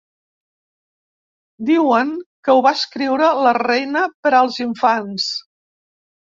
Diuen 1.67 2.13
que 2.47 2.55
ho 2.55 2.63
va 2.69 2.71
escriure 2.79 3.29
la 3.49 3.53
reina 3.59 4.03
per 4.25 4.33
als 4.41 4.59
infants. 4.67 5.29